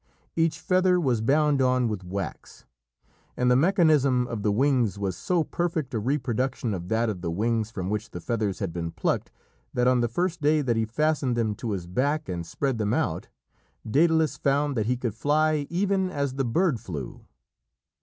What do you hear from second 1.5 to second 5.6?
on with wax, and the mechanism of the wings was so